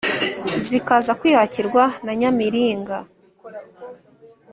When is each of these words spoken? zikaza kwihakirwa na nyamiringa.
zikaza 0.67 1.11
kwihakirwa 1.19 1.83
na 2.05 2.13
nyamiringa. 2.19 2.97